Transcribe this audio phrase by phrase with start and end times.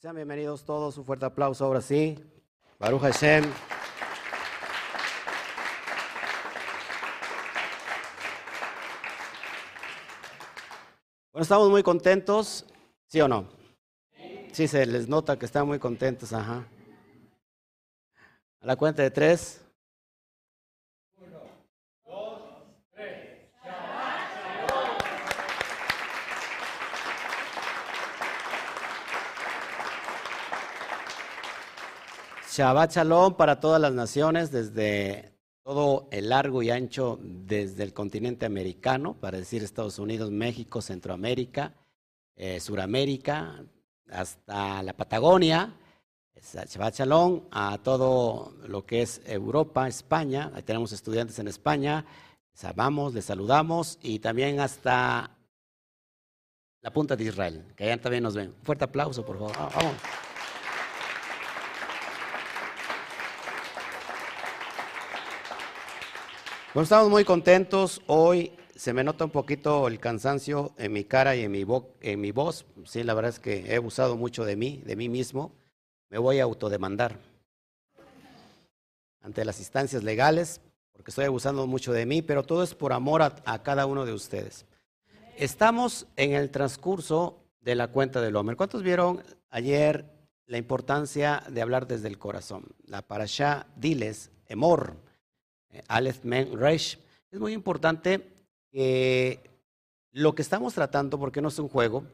[0.00, 2.18] Sean bienvenidos todos, un fuerte aplauso ahora sí.
[2.78, 3.44] Baruch Hashem.
[11.30, 12.64] Bueno, estamos muy contentos,
[13.08, 13.46] ¿sí o no?
[14.52, 16.66] Sí, se les nota que están muy contentos, ajá.
[18.62, 19.60] A la cuenta de tres.
[32.50, 35.32] Shabbat Shalom para todas las naciones, desde
[35.62, 41.74] todo el largo y ancho, desde el continente americano, para decir Estados Unidos, México, Centroamérica,
[42.34, 43.64] eh, Suramérica,
[44.10, 45.76] hasta la Patagonia.
[46.42, 50.50] Shabbat Shalom a todo lo que es Europa, España.
[50.52, 52.04] Ahí tenemos estudiantes en España.
[52.52, 55.36] Les amamos, les saludamos y también hasta
[56.80, 58.48] la punta de Israel, que allá también nos ven.
[58.48, 59.56] Un fuerte aplauso, por favor.
[59.56, 59.94] Vamos.
[66.72, 68.00] Bueno, estamos muy contentos.
[68.06, 71.66] Hoy se me nota un poquito el cansancio en mi cara y en mi,
[72.00, 72.64] en mi voz.
[72.84, 75.50] Sí, la verdad es que he abusado mucho de mí, de mí mismo.
[76.10, 77.18] Me voy a autodemandar
[79.20, 80.60] ante las instancias legales,
[80.92, 84.06] porque estoy abusando mucho de mí, pero todo es por amor a, a cada uno
[84.06, 84.64] de ustedes.
[85.36, 88.54] Estamos en el transcurso de la cuenta del hombre.
[88.54, 90.04] ¿Cuántos vieron ayer
[90.46, 92.66] la importancia de hablar desde el corazón?
[92.86, 95.09] La parasha Diles, Emor
[95.88, 96.98] Aleph Men Resh.
[97.30, 98.26] Es muy importante
[98.70, 99.40] que
[100.12, 102.04] lo que estamos tratando, porque no es un juego,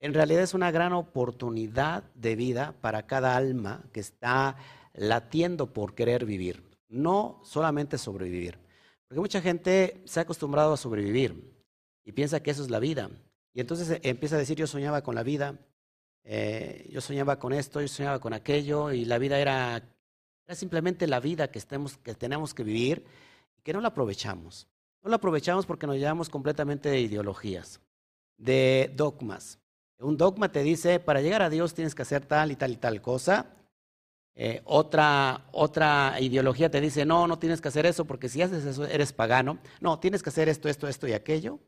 [0.00, 4.56] en realidad es una gran oportunidad de vida para cada alma que está
[4.94, 8.58] latiendo por querer vivir, no solamente sobrevivir.
[9.06, 11.54] Porque mucha gente se ha acostumbrado a sobrevivir
[12.04, 13.10] y piensa que eso es la vida.
[13.54, 15.58] Y entonces empieza a decir, yo soñaba con la vida,
[16.22, 19.82] eh, yo soñaba con esto, yo soñaba con aquello, y la vida era
[20.48, 23.04] es simplemente la vida que, tenemos que vivir
[23.56, 24.66] y que no la aprovechamos.
[25.02, 27.80] No la aprovechamos porque nos llevamos completamente de ideologías,
[28.38, 29.58] de dogmas.
[30.00, 32.76] Un dogma te dice, para llegar a Dios tienes que hacer tal y tal y
[32.76, 33.46] tal cosa.
[34.34, 38.64] Eh, otra, otra ideología te dice, no, no tienes que hacer eso porque si haces
[38.64, 39.58] eso eres pagano.
[39.80, 41.58] No, tienes que hacer esto, esto, esto y aquello.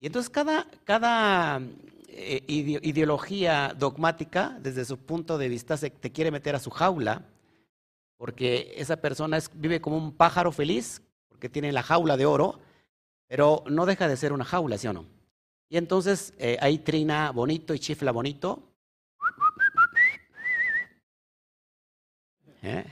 [0.00, 1.60] Y entonces cada, cada
[2.08, 7.22] eh, ideología dogmática, desde su punto de vista, se, te quiere meter a su jaula
[8.18, 12.60] porque esa persona vive como un pájaro feliz, porque tiene la jaula de oro,
[13.28, 15.06] pero no deja de ser una jaula, ¿sí o no?
[15.70, 18.62] Y entonces eh, ahí trina bonito y chifla bonito.
[22.62, 22.84] ¿Eh?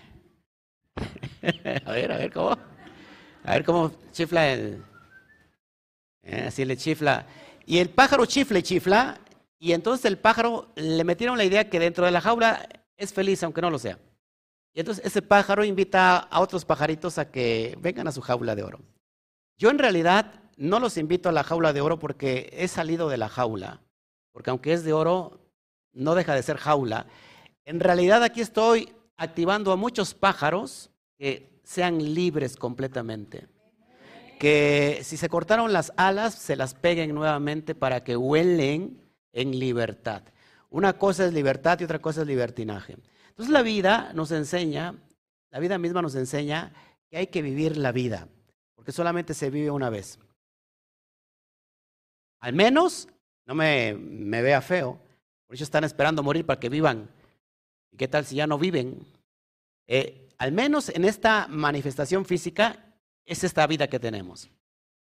[1.85, 2.57] a ver, a ver cómo.
[3.45, 4.85] A ver cómo chifla el.
[6.23, 6.45] ¿Eh?
[6.49, 7.27] Así le chifla.
[7.65, 9.19] Y el pájaro chifla y chifla.
[9.59, 13.43] Y entonces el pájaro le metieron la idea que dentro de la jaula es feliz,
[13.43, 13.99] aunque no lo sea.
[14.77, 18.63] Y entonces ese pájaro invita a otros pajaritos a que vengan a su jaula de
[18.63, 18.81] oro.
[19.57, 23.17] Yo en realidad no los invito a la jaula de oro porque he salido de
[23.17, 23.81] la jaula,
[24.33, 25.41] porque aunque es de oro,
[25.95, 27.07] no deja de ser jaula.
[27.65, 33.49] En realidad aquí estoy activando a muchos pájaros que sean libres completamente.
[34.39, 39.01] Que si se cortaron las alas, se las peguen nuevamente para que huelen
[39.33, 40.23] en libertad.
[40.69, 42.99] Una cosa es libertad y otra cosa es libertinaje.
[43.37, 44.95] Entonces la vida nos enseña,
[45.51, 46.73] la vida misma nos enseña
[47.11, 48.29] que hay que vivir la vida,
[48.75, 50.19] porque solamente se vive una vez.
[52.41, 53.09] Al menos,
[53.45, 54.99] no me, vea feo,
[55.47, 57.11] por eso están esperando morir para que vivan.
[57.93, 59.07] ¿Y qué tal si ya no viven?
[59.87, 64.49] Eh, al menos en esta manifestación física es esta vida que tenemos.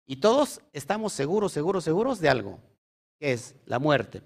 [0.06, 2.60] Y todos estamos seguros, seguros, seguros de algo,
[3.19, 4.22] que es la muerte.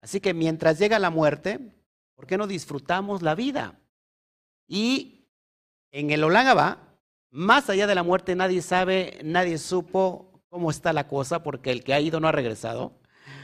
[0.00, 1.74] Así que mientras llega la muerte,
[2.22, 3.80] ¿Por qué no disfrutamos la vida?
[4.68, 5.26] Y
[5.90, 6.96] en el Olangaba,
[7.32, 11.82] más allá de la muerte, nadie sabe, nadie supo cómo está la cosa, porque el
[11.82, 12.92] que ha ido no ha regresado,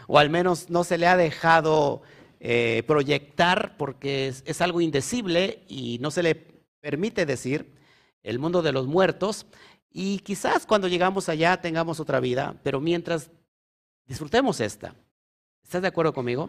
[0.06, 2.02] o al menos no se le ha dejado
[2.38, 6.36] eh, proyectar, porque es, es algo indecible y no se le
[6.80, 7.74] permite decir
[8.22, 9.46] el mundo de los muertos.
[9.90, 13.32] Y quizás cuando llegamos allá tengamos otra vida, pero mientras
[14.06, 14.94] disfrutemos esta.
[15.64, 16.48] ¿Estás de acuerdo conmigo?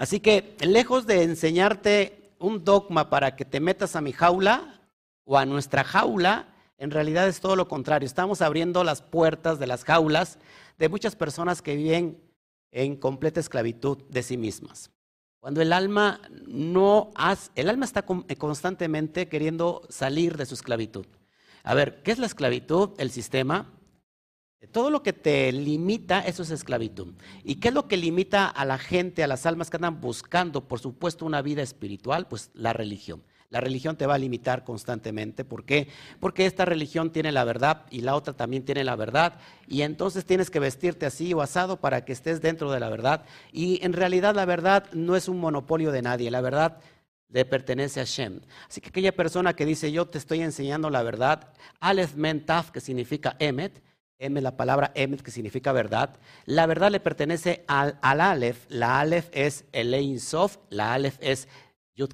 [0.00, 4.80] Así que lejos de enseñarte un dogma para que te metas a mi jaula
[5.24, 6.48] o a nuestra jaula,
[6.78, 8.06] en realidad es todo lo contrario.
[8.06, 10.38] Estamos abriendo las puertas de las jaulas
[10.78, 12.18] de muchas personas que viven
[12.72, 14.90] en completa esclavitud de sí mismas.
[15.38, 21.04] Cuando el alma no hace, el alma está constantemente queriendo salir de su esclavitud.
[21.62, 22.92] A ver, ¿qué es la esclavitud?
[22.96, 23.70] El sistema.
[24.72, 27.14] Todo lo que te limita, eso es esclavitud.
[27.44, 30.68] ¿Y qué es lo que limita a la gente, a las almas que andan buscando,
[30.68, 32.28] por supuesto, una vida espiritual?
[32.28, 33.22] Pues la religión.
[33.48, 35.44] La religión te va a limitar constantemente.
[35.44, 35.88] ¿Por qué?
[36.20, 39.40] Porque esta religión tiene la verdad y la otra también tiene la verdad.
[39.66, 43.24] Y entonces tienes que vestirte así o asado para que estés dentro de la verdad.
[43.52, 46.30] Y en realidad la verdad no es un monopolio de nadie.
[46.30, 46.80] La verdad
[47.28, 48.40] le pertenece a Shem.
[48.68, 52.80] Así que aquella persona que dice yo te estoy enseñando la verdad, Aleph Mentaf, que
[52.80, 53.82] significa Emet,
[54.20, 58.66] M la palabra Emet, que significa verdad, la verdad le pertenece al, al Aleph.
[58.68, 61.48] La Aleph es el Ein Sof, la Aleph es
[61.96, 62.12] Yud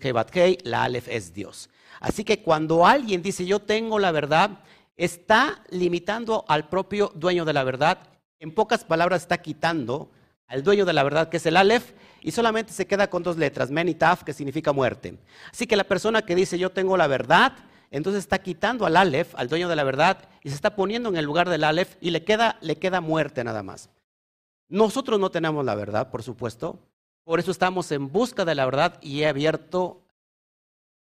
[0.64, 1.68] la Aleph es Dios.
[2.00, 4.62] Así que cuando alguien dice yo tengo la verdad,
[4.96, 7.98] está limitando al propio dueño de la verdad.
[8.38, 10.10] En pocas palabras, está quitando
[10.46, 13.36] al dueño de la verdad, que es el Aleph, y solamente se queda con dos
[13.36, 15.18] letras, Men y Taf, que significa muerte.
[15.52, 17.52] Así que la persona que dice yo tengo la verdad,
[17.90, 21.16] entonces está quitando al Aleph, al dueño de la verdad, y se está poniendo en
[21.16, 23.90] el lugar del Aleph y le queda, le queda muerte nada más.
[24.68, 26.78] Nosotros no tenemos la verdad, por supuesto,
[27.24, 30.02] por eso estamos en busca de la verdad y he abierto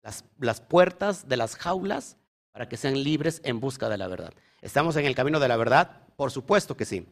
[0.02, 2.18] las, las, puertas de las jaulas
[2.52, 4.34] para que sean libres en busca de la verdad.
[4.62, 6.08] ¿Estamos en el camino de la verdad?
[6.16, 7.06] Por supuesto que sí.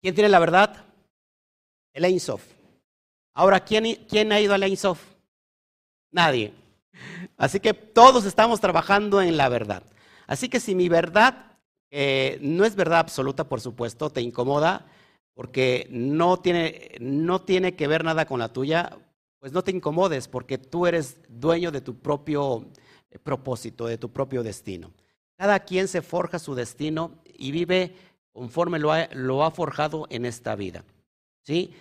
[0.00, 0.84] ¿Quién tiene la verdad?
[1.92, 2.44] El Ein Sof.
[3.34, 4.76] Ahora, ¿quién, ¿quién ha ido al Ein?
[6.10, 6.54] Nadie.
[7.36, 9.82] Así que todos estamos trabajando en la verdad.
[10.26, 11.58] Así que si mi verdad
[11.90, 14.86] eh, no es verdad absoluta, por supuesto, te incomoda,
[15.34, 18.96] porque no tiene, no tiene que ver nada con la tuya,
[19.38, 22.66] pues no te incomodes porque tú eres dueño de tu propio
[23.10, 24.90] eh, propósito, de tu propio destino.
[25.36, 27.94] Cada quien se forja su destino y vive
[28.32, 30.84] conforme lo ha, lo ha forjado en esta vida.
[31.42, 31.74] ¿Sí?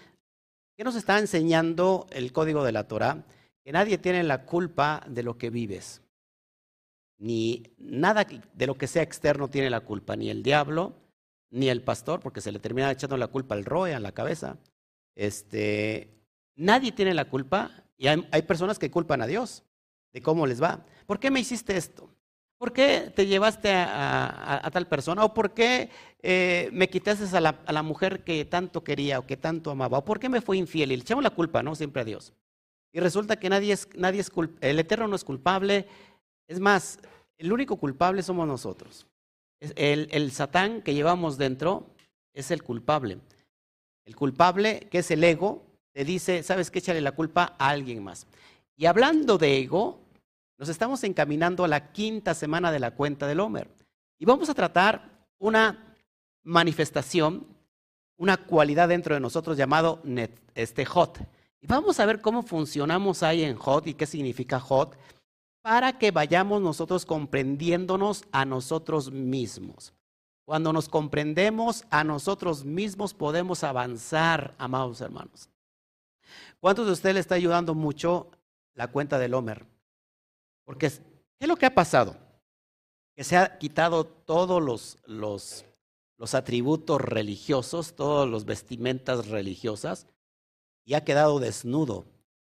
[0.77, 3.23] ¿Qué nos está enseñando el código de la Torah?
[3.65, 6.03] Que nadie tiene la culpa de lo que vives.
[7.17, 8.23] Ni nada
[8.53, 10.94] de lo que sea externo tiene la culpa, ni el diablo,
[11.50, 14.59] ni el pastor, porque se le termina echando la culpa al roe, a la cabeza.
[15.15, 16.09] Este,
[16.56, 19.63] nadie tiene la culpa y hay, personas que culpan a Dios
[20.13, 20.85] de cómo les va.
[21.07, 22.13] ¿Por qué me hiciste esto?
[22.59, 25.23] ¿Por qué te llevaste a, tal persona?
[25.23, 25.89] ¿O por qué
[26.21, 29.97] eh, me quitaste a la, a la, mujer que tanto quería o que tanto amaba?
[29.97, 30.91] ¿O por qué me fue infiel?
[30.91, 31.73] Y le echamos la culpa, ¿no?
[31.73, 32.31] Siempre a Dios.
[32.95, 33.89] Y resulta que nadie es,
[34.62, 35.86] el Eterno no es culpable.
[36.47, 36.97] Es más,
[37.38, 39.06] el único culpable somos nosotros.
[39.59, 41.88] El, el Satán que llevamos dentro
[42.33, 43.19] es el culpable.
[44.06, 46.80] El culpable, que es el ego, te dice, ¿sabes qué?
[46.80, 48.27] Échale la culpa a alguien más.
[48.77, 50.00] Y hablando de ego,
[50.57, 53.68] nos estamos encaminando a la quinta semana de la cuenta del Homer.
[54.18, 55.98] Y vamos a tratar una
[56.44, 57.45] manifestación,
[58.15, 60.01] una cualidad dentro de nosotros llamado
[60.53, 61.19] este hot.
[61.65, 64.95] Y vamos a ver cómo funcionamos ahí en hot y qué significa hot
[65.63, 69.91] para que vayamos nosotros comprendiéndonos a nosotros mismos.
[70.45, 75.50] Cuando nos comprendemos a nosotros mismos podemos avanzar, amados hermanos.
[76.59, 78.29] ¿Cuántos de ustedes le está ayudando mucho
[78.75, 79.65] la cuenta del Homer?
[80.65, 81.01] Porque, ¿qué
[81.39, 82.15] es lo que ha pasado?
[83.15, 85.65] Que se ha quitado todos los, los,
[86.19, 90.06] los atributos religiosos, todas las vestimentas religiosas,
[90.86, 92.06] y ha quedado desnudo,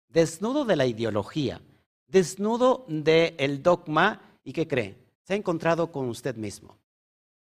[0.09, 1.61] desnudo de la ideología
[2.07, 4.97] desnudo del dogma y ¿qué cree?
[5.23, 6.77] Se ha encontrado con usted mismo.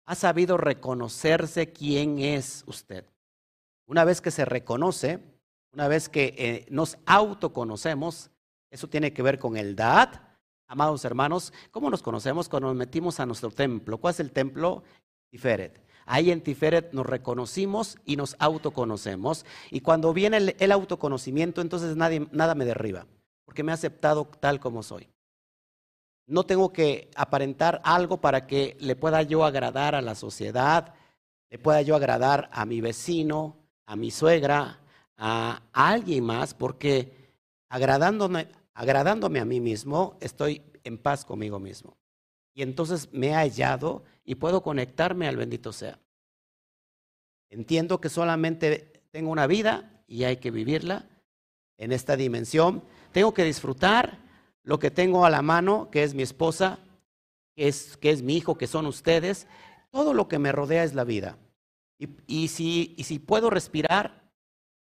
[0.05, 3.05] Ha sabido reconocerse quién es usted.
[3.85, 5.19] Una vez que se reconoce,
[5.73, 8.31] una vez que eh, nos autoconocemos,
[8.69, 10.09] eso tiene que ver con el Dad.
[10.67, 12.49] Amados hermanos, ¿cómo nos conocemos?
[12.49, 13.97] Cuando nos metimos a nuestro templo.
[13.97, 14.83] ¿Cuál es el templo?
[15.29, 15.79] Tiferet.
[16.05, 19.45] Ahí en Tiferet nos reconocimos y nos autoconocemos.
[19.71, 23.05] Y cuando viene el, el autoconocimiento, entonces nadie, nada me derriba
[23.45, 25.09] porque me ha aceptado tal como soy.
[26.25, 30.93] No tengo que aparentar algo para que le pueda yo agradar a la sociedad,
[31.49, 34.79] le pueda yo agradar a mi vecino, a mi suegra,
[35.17, 37.35] a, alguien más, porque
[37.69, 41.97] agradándome, agradándome a mí mismo, estoy en paz conmigo mismo.
[42.53, 45.99] Y entonces me he hallado y puedo conectarme al bendito sea.
[47.49, 51.07] Entiendo que solamente tengo una vida y hay que vivirla
[51.77, 52.83] en esta dimensión
[53.13, 54.17] tengo que disfrutar
[54.63, 56.79] lo que tengo a la mano, que es mi esposa,
[57.55, 59.47] que es, que es mi hijo, que son ustedes.
[59.91, 61.37] Todo lo que me rodea es la vida.
[62.27, 64.29] Y, si, y si puedo respirar,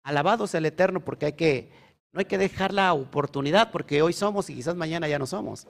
[0.05, 1.73] alabado sea el Eterno, porque hay que,
[2.13, 5.67] no hay que dejar la oportunidad, porque hoy somos y quizás mañana ya no somos.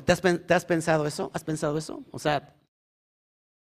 [0.00, 1.30] ¿Te has, ¿Te has pensado eso?
[1.34, 2.02] ¿Has pensado eso?
[2.10, 2.54] O sea,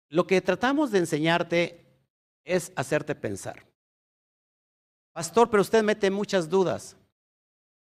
[0.09, 1.87] lo que tratamos de enseñarte
[2.45, 3.67] es hacerte pensar.
[5.13, 6.97] Pastor, pero usted mete muchas dudas.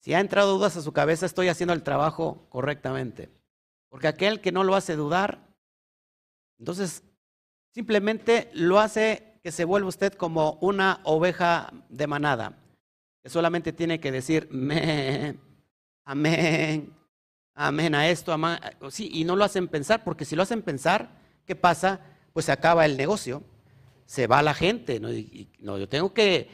[0.00, 3.30] Si ha entrado dudas a su cabeza, estoy haciendo el trabajo correctamente.
[3.88, 5.48] Porque aquel que no lo hace dudar,
[6.58, 7.02] Entonces,
[7.74, 12.56] simplemente lo hace que se vuelva usted como una oveja de manada,
[13.22, 15.40] que solamente tiene que decir, amén,
[16.04, 16.94] amén,
[17.54, 18.59] amén a esto, amén.
[18.90, 21.11] Sí, y no lo hacen pensar, porque si lo hacen pensar,
[21.47, 22.00] ¿qué pasa?
[22.32, 23.42] Pues se acaba el negocio,
[24.06, 25.00] se va la gente.
[25.00, 25.09] ¿no?
[25.61, 26.49] no, yo tengo que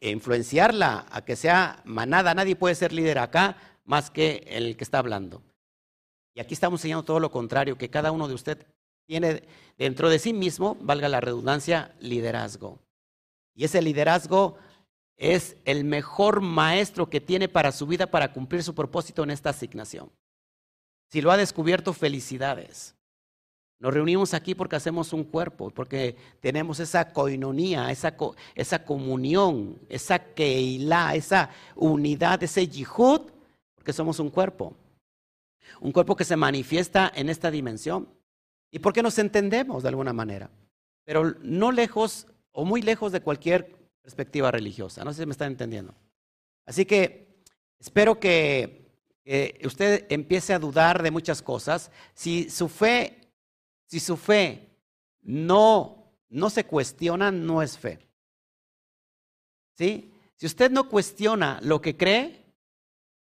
[0.00, 2.34] influenciarla a que sea manada.
[2.34, 5.42] Nadie puede ser líder acá más que el que está hablando.
[6.34, 8.64] Y aquí estamos enseñando todo lo contrario, que cada uno de ustedes
[9.06, 9.42] tiene
[9.76, 12.78] dentro de sí mismo, valga la redundancia, liderazgo.
[13.54, 14.56] Y ese liderazgo
[15.16, 19.50] es el mejor maestro que tiene para su vida para cumplir su propósito en esta
[19.50, 20.10] asignación.
[21.12, 22.94] Si lo ha descubierto, felicidades.
[23.78, 28.16] Nos reunimos aquí porque hacemos un cuerpo, porque tenemos esa coinonía, esa,
[28.54, 33.30] esa comunión, esa keilah, esa unidad, ese yihud,
[33.74, 34.74] porque somos un cuerpo.
[35.82, 38.08] Un cuerpo que se manifiesta en esta dimensión.
[38.70, 40.48] Y porque nos entendemos de alguna manera,
[41.04, 45.04] pero no lejos o muy lejos de cualquier perspectiva religiosa.
[45.04, 45.94] No sé si me están entendiendo.
[46.64, 47.36] Así que
[47.78, 48.81] espero que
[49.64, 51.90] usted empiece a dudar de muchas cosas.
[52.14, 53.22] Si su fe
[53.92, 54.70] si su fe
[55.20, 57.98] no, no se cuestiona, no es fe.
[59.76, 60.10] ¿Sí?
[60.34, 62.42] Si usted no cuestiona lo que cree,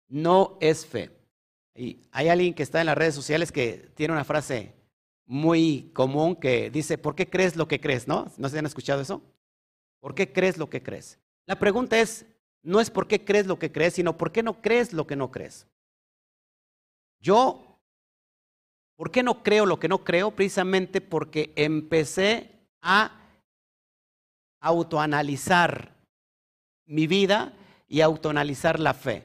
[0.09, 1.11] no es fe.
[1.75, 4.75] Y hay alguien que está en las redes sociales que tiene una frase
[5.25, 8.07] muy común que dice, ¿por qué crees lo que crees?
[8.07, 8.31] ¿No?
[8.37, 9.23] ¿No se han escuchado eso?
[10.01, 11.19] ¿Por qué crees lo que crees?
[11.47, 12.27] La pregunta es,
[12.63, 15.17] no es por qué crees lo que crees, sino por qué no crees lo que
[15.17, 15.67] no crees.
[17.23, 17.73] Yo
[19.03, 20.31] ¿Por qué no creo lo que no creo?
[20.31, 23.21] Precisamente porque empecé a
[24.61, 25.93] autoanalizar
[26.87, 27.53] mi vida
[27.89, 29.25] y autoanalizar la fe.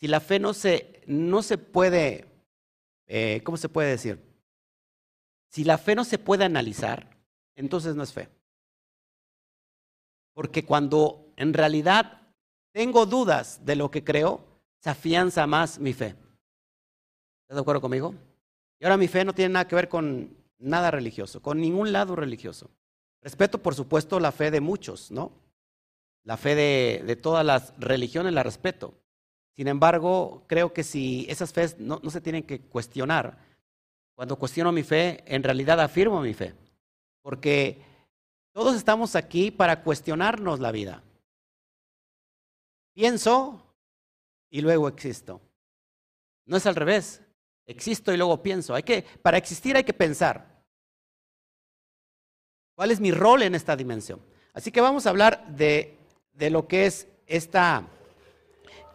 [0.00, 2.24] Si la fe no se, no se puede,
[3.06, 4.18] eh, ¿cómo se puede decir?
[5.50, 7.14] Si la fe no se puede analizar,
[7.56, 8.30] entonces no es fe.
[10.32, 12.22] Porque cuando en realidad
[12.72, 14.42] tengo dudas de lo que creo,
[14.78, 16.23] se afianza más mi fe.
[17.44, 18.14] ¿Estás de acuerdo conmigo?
[18.80, 22.16] Y ahora mi fe no tiene nada que ver con nada religioso, con ningún lado
[22.16, 22.70] religioso.
[23.20, 25.32] Respeto, por supuesto, la fe de muchos, ¿no?
[26.22, 28.94] La fe de, todas las religiones la respeto.
[29.52, 33.38] Sin embargo, creo que si esas fe no, no se tienen que cuestionar,
[34.14, 36.54] cuando cuestiono mi fe, en realidad afirmo mi fe.
[37.20, 37.82] Porque
[38.52, 41.02] todos estamos aquí para cuestionarnos la vida.
[42.94, 43.60] Pienso
[44.48, 45.42] y luego existo.
[46.46, 47.20] No es al revés.
[47.66, 48.74] Existo y luego pienso.
[48.74, 50.62] Hay que, para existir hay que pensar.
[52.74, 54.20] ¿Cuál es mi rol en esta dimensión?
[54.52, 55.96] Así que vamos a hablar de,
[56.32, 57.86] de lo que es esta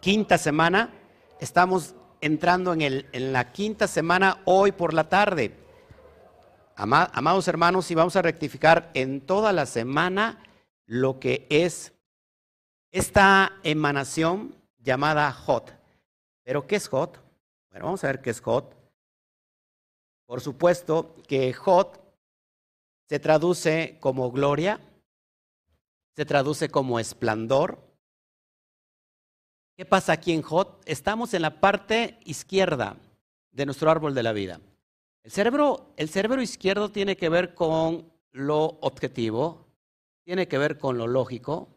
[0.00, 0.90] quinta semana.
[1.40, 5.56] Estamos entrando en, el, en la quinta semana hoy por la tarde.
[6.76, 10.42] amados hermanos, y vamos a rectificar en toda la semana
[10.86, 11.92] lo que es
[12.90, 15.72] esta emanación llamada Hot.
[16.42, 17.29] ¿Pero qué es Hot?
[17.70, 18.76] Bueno, vamos a ver qué es Hot.
[20.26, 22.00] Por supuesto que Hot
[23.08, 24.80] se traduce como gloria,
[26.16, 27.78] se traduce como esplendor.
[29.76, 30.82] ¿Qué pasa aquí en Hot?
[30.84, 32.96] Estamos en la parte izquierda
[33.52, 34.60] de nuestro árbol de la vida.
[35.22, 39.66] El cerebro, el cerebro izquierdo tiene que ver con lo objetivo,
[40.24, 41.68] tiene que ver con lo lógico,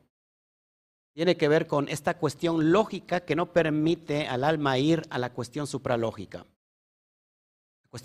[1.13, 5.31] tiene que ver con esta cuestión lógica que no permite al alma ir a la
[5.31, 6.45] cuestión supralógica.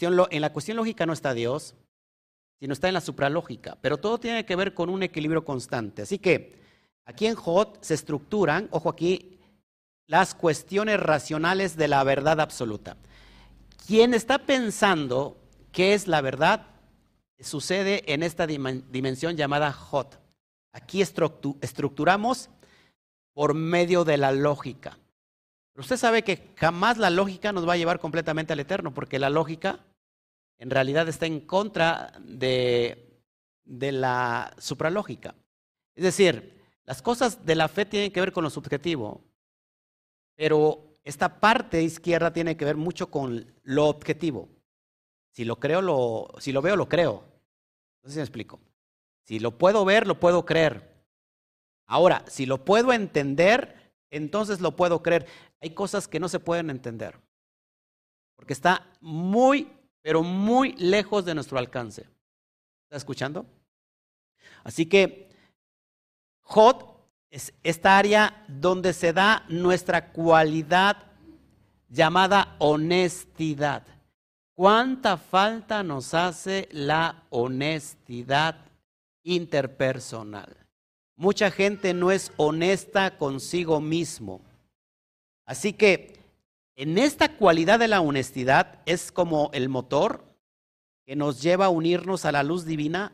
[0.01, 1.75] en la cuestión lógica no está Dios,
[2.61, 6.03] sino está en la supralógica, pero todo tiene que ver con un equilibrio constante.
[6.03, 6.57] Así que
[7.05, 9.39] aquí en Jot se estructuran, ojo aquí,
[10.07, 12.97] las cuestiones racionales de la verdad absoluta.
[13.87, 15.39] Quien está pensando
[15.73, 16.67] qué es la verdad
[17.41, 20.19] sucede en esta dimensión llamada Jot.
[20.73, 22.51] Aquí estructuramos
[23.39, 24.99] por medio de la lógica.
[25.73, 29.21] Pero usted sabe que jamás la lógica nos va a llevar completamente al eterno, porque
[29.21, 29.79] la lógica
[30.59, 33.23] en realidad está en contra de,
[33.65, 35.37] de la supralógica.
[35.95, 39.23] Es decir, las cosas de la fe tienen que ver con lo subjetivo,
[40.35, 44.49] pero esta parte izquierda tiene que ver mucho con lo objetivo.
[45.31, 47.23] Si lo creo, lo, si lo veo, lo creo.
[48.05, 48.59] Si me explico.
[49.23, 50.98] Si lo puedo ver, lo puedo creer.
[51.89, 55.27] Ahora, si lo puedo entender, entonces lo puedo creer.
[55.61, 57.19] Hay cosas que no se pueden entender,
[58.37, 62.03] porque está muy, pero muy lejos de nuestro alcance.
[62.85, 63.47] ¿Está escuchando?
[64.65, 65.31] Así que
[66.43, 66.85] Jod
[67.31, 70.97] es esta área donde se da nuestra cualidad
[71.89, 73.83] llamada honestidad.
[74.55, 78.57] ¿Cuánta falta nos hace la honestidad
[79.23, 80.68] interpersonal?
[81.19, 84.41] Mucha gente no es honesta consigo mismo.
[85.45, 86.13] Así que
[86.77, 90.25] en esta cualidad de la honestidad es como el motor
[91.05, 93.11] que nos lleva a unirnos a la luz divina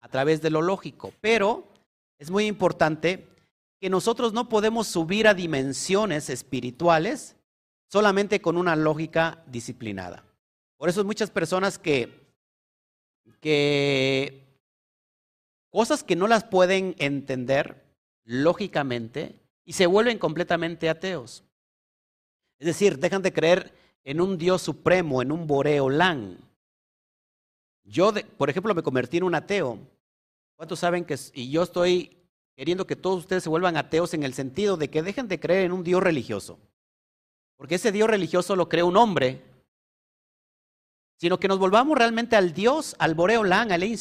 [0.00, 1.12] a través de lo lógico.
[1.20, 1.68] Pero
[2.18, 3.28] es muy importante
[3.78, 7.36] que nosotros no podemos subir a dimensiones espirituales
[7.86, 10.24] solamente con una lógica disciplinada.
[10.78, 12.18] Por eso muchas personas que,
[13.42, 14.45] que
[15.76, 17.84] cosas que no las pueden entender
[18.24, 21.44] lógicamente y se vuelven completamente ateos.
[22.58, 26.38] Es decir, dejan de creer en un Dios supremo, en un Boreolán.
[27.84, 29.78] Yo, por ejemplo, me convertí en un ateo.
[30.54, 32.16] ¿Cuántos saben que y yo estoy
[32.56, 35.66] queriendo que todos ustedes se vuelvan ateos en el sentido de que dejen de creer
[35.66, 36.58] en un Dios religioso?
[37.58, 39.42] Porque ese Dios religioso lo creó un hombre,
[41.18, 43.98] sino que nos volvamos realmente al Dios, al Boreolán, al Ein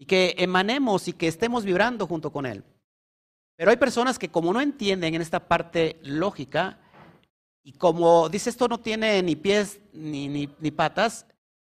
[0.00, 2.64] y que emanemos y que estemos vibrando junto con Él.
[3.54, 6.78] Pero hay personas que como no entienden en esta parte lógica,
[7.62, 11.26] y como dice esto no tiene ni pies ni, ni, patas,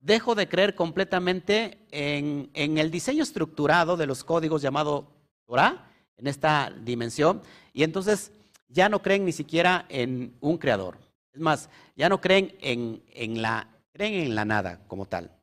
[0.01, 5.11] dejo de creer completamente en, en, el diseño estructurado de los códigos llamado
[5.47, 7.41] Torah, en esta dimensión,
[7.73, 8.33] y entonces
[8.69, 10.99] ya no creen ni siquiera en un creador.
[11.33, 15.40] Es más, ya no creen en, en la, creen en la nada como tal.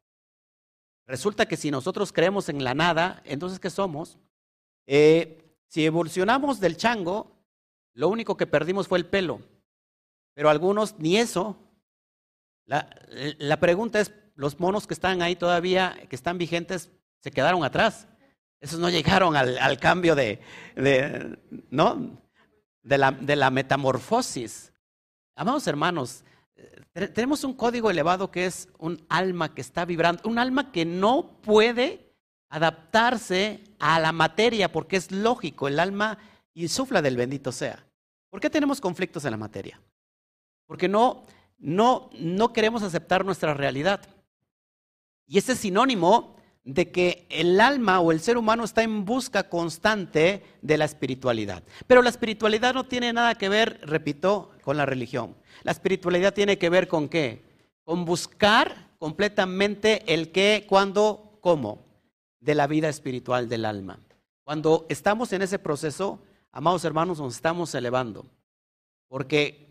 [1.07, 4.17] Resulta que si nosotros creemos en la nada, entonces ¿qué somos?
[4.85, 7.31] Eh, si evolucionamos del chango,
[7.93, 9.41] lo único que perdimos fue el pelo.
[10.33, 11.57] Pero algunos ni eso.
[12.65, 18.07] La, pregunta es, los monos que están ahí todavía, que están vigentes, se quedaron atrás.
[18.59, 20.41] Esos no llegaron al, cambio de,
[21.69, 22.19] ¿no?
[22.83, 24.73] la, de la metamorfosis.
[25.35, 26.25] Amados hermanos,
[27.13, 31.39] tenemos un código elevado que es un alma que está vibrando, un alma que no
[31.41, 32.15] puede
[32.49, 36.17] adaptarse a la materia porque es lógico, el alma
[36.53, 37.85] insufla del bendito sea.
[38.29, 39.79] ¿Por qué tenemos conflictos en la materia?
[40.65, 41.25] Porque no,
[41.57, 44.01] no, no queremos aceptar nuestra realidad.
[45.27, 46.36] Y ese es sinónimo
[46.67, 51.63] de que el alma o el ser humano está en busca constante de la espiritualidad.
[51.87, 55.35] Pero la espiritualidad no tiene nada que ver, repito, con la religión.
[55.63, 57.41] La espiritualidad tiene que ver con qué?
[57.83, 61.85] Con buscar completamente el qué, cuándo, cómo
[62.39, 63.99] de la vida espiritual del alma.
[64.43, 66.19] Cuando estamos en ese proceso,
[66.51, 68.25] amados hermanos, nos estamos elevando.
[69.07, 69.67] Porque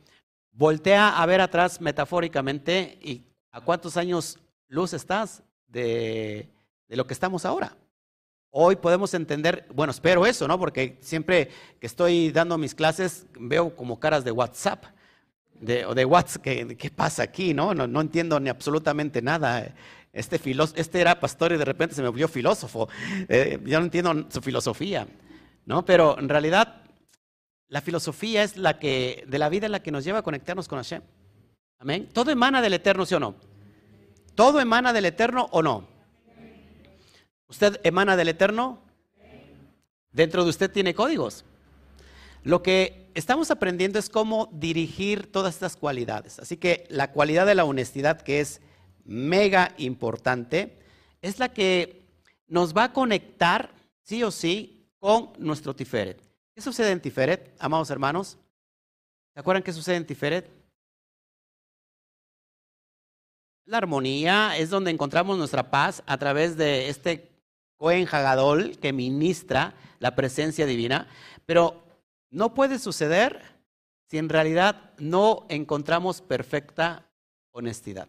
[0.57, 6.49] Voltea a ver atrás metafóricamente y a cuántos años luz estás de,
[6.89, 7.77] lo que estamos ahora.
[8.51, 10.59] Hoy podemos entender, bueno, espero eso, ¿no?
[10.59, 14.85] Porque siempre que estoy dando mis clases veo como caras de WhatsApp,
[15.61, 17.75] de, o de WhatsApp, ¿qué, pasa aquí, no?
[17.75, 18.01] no?
[18.01, 19.75] entiendo ni absolutamente nada.
[20.13, 20.41] Este,
[20.77, 22.89] este era pastor y de repente se me volvió filósofo.
[23.29, 25.07] Eh, yo no entiendo su filosofía,
[25.67, 25.85] ¿no?
[25.85, 26.83] Pero en realidad
[27.69, 30.69] la filosofía es la que, de la vida en la que nos lleva a conectarnos
[30.69, 31.03] con Hashem.
[31.79, 32.09] Amén.
[32.13, 33.35] Todo emana del eterno, ¿sí o no?
[34.35, 35.96] ¿Todo emana del eterno o no?
[37.49, 38.83] ¿Usted emana del eterno?
[40.11, 41.45] Dentro de usted tiene códigos.
[42.43, 46.39] Lo que estamos aprendiendo es cómo dirigir todas estas cualidades.
[46.39, 48.61] Así que la cualidad de la honestidad, que es
[49.05, 50.79] mega importante,
[51.23, 52.07] es la que
[52.49, 56.23] nos va a conectar, sí o sí, con nuestro Tiferet.
[56.55, 58.39] ¿Qué sucede en Tiferet, amados hermanos?
[59.35, 60.51] ¿Se acuerdan qué sucede en Tiferet?
[63.67, 67.36] La armonía es donde encontramos nuestra paz a través de este
[67.77, 71.09] Cohen Hagadol que ministra la presencia divina,
[71.45, 71.85] pero
[72.31, 73.43] no puede suceder
[74.09, 77.07] si en realidad no encontramos perfecta
[77.53, 78.09] honestidad.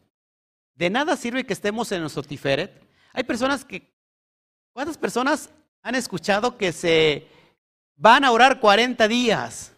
[0.76, 2.72] De nada sirve que estemos en nuestro Tiferet.
[3.14, 3.92] Hay personas que,
[4.74, 5.50] ¿cuántas personas
[5.82, 7.28] han escuchado que se
[7.96, 9.74] van a orar 40 días,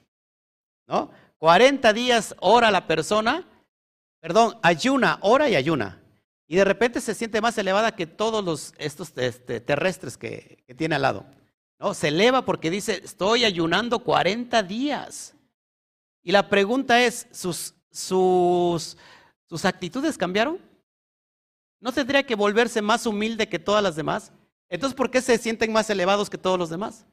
[0.87, 1.11] ¿no?
[1.37, 3.45] 40 días ora la persona,
[4.19, 5.98] perdón, ayuna, ora y ayuna.
[6.51, 10.95] Y de repente se siente más elevada que todos los, estos este, terrestres que, tiene
[10.95, 11.27] al lado.
[11.77, 11.93] ¿no?
[11.93, 15.35] Se eleva porque dice, estoy ayunando 40 días.
[16.23, 18.97] Y la pregunta es, ¿sus, sus,
[19.47, 20.57] sus actitudes cambiaron?
[21.79, 24.31] ¿No tendría que volverse más humilde que todas las demás?
[24.69, 27.05] Entonces, ¿por qué se sienten más elevados que todos los demás?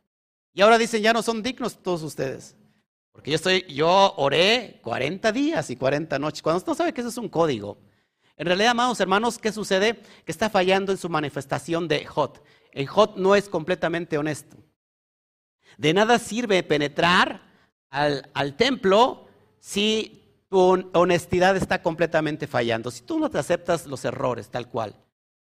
[0.54, 2.56] Y ahora dicen, ya no son dignos todos ustedes.
[3.12, 6.40] Porque yo, estoy, yo oré 40 días y 40 noches.
[6.40, 7.76] Cuando usted sabe que eso es un código.
[8.36, 10.02] En realidad, amados hermanos, ¿qué sucede?
[10.24, 12.42] Que está fallando en su manifestación de Jot.
[12.72, 14.56] El Jot no es completamente honesto.
[15.78, 17.42] De nada sirve penetrar
[17.88, 19.26] al, al templo
[19.58, 22.90] si tu honestidad está completamente fallando.
[22.90, 24.94] Si tú no te aceptas los errores tal cual.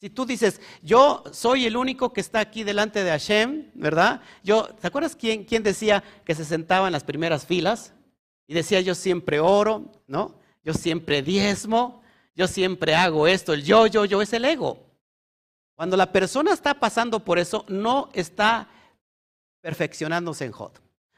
[0.04, 4.20] Si tú dices, yo soy el único que está aquí delante de Hashem, ¿verdad?
[4.44, 7.94] Yo, ¿te acuerdas quién, quién decía que se sentaba en las primeras filas?
[8.46, 10.36] Y decía, yo siempre oro, ¿no?
[10.62, 12.03] Yo siempre diezmo,
[12.36, 14.80] yo siempre hago esto, el yo, yo, yo es el ego.
[15.76, 18.70] Cuando la persona está pasando por eso, no está
[19.62, 20.74] perfeccionándose en Jod.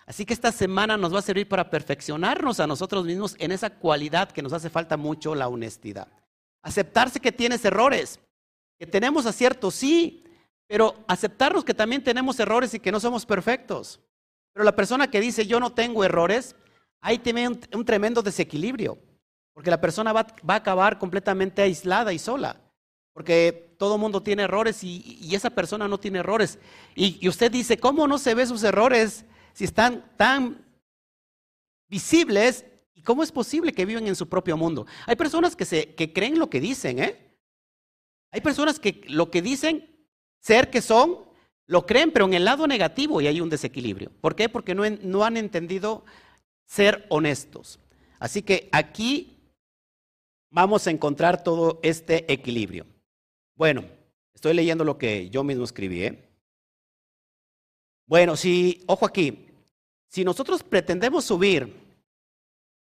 [0.05, 3.71] Así que esta semana nos va a servir para perfeccionarnos a nosotros mismos en esa
[3.71, 6.07] cualidad que nos hace falta mucho, la honestidad.
[6.61, 8.19] Aceptarse que tienes errores,
[8.77, 10.23] que tenemos aciertos, sí,
[10.67, 13.99] pero aceptarnos que también tenemos errores y que no somos perfectos.
[14.53, 16.55] Pero la persona que dice yo no tengo errores,
[17.01, 18.97] ahí tiene un, tremendo desequilibrio,
[19.55, 22.61] porque la persona va, a acabar completamente aislada y sola,
[23.13, 26.59] porque todo mundo tiene errores y, esa persona no tiene errores.
[26.93, 30.65] Y, y usted dice, ¿cómo no se ve sus errores si están tan
[31.87, 32.65] visibles?
[32.93, 34.85] ¿Y cómo es posible que viven en su propio mundo?
[35.05, 37.39] Hay personas que, se, que creen lo que dicen, ¿eh?
[38.31, 39.89] Hay personas que lo que dicen
[40.41, 41.19] ser que son,
[41.65, 44.11] lo creen, pero en el lado negativo y hay un desequilibrio.
[44.19, 44.49] ¿Por qué?
[44.49, 46.03] Porque no, no han entendido
[46.65, 47.79] ser honestos.
[48.19, 49.34] Así que aquí
[50.55, 52.85] vamos a encontrar todo este equilibrio.
[53.55, 53.83] Bueno,
[54.33, 56.03] estoy leyendo lo que yo mismo escribí.
[56.03, 56.29] ¿eh?
[58.07, 59.47] Bueno, si, ojo aquí,
[60.07, 61.75] si nosotros pretendemos subir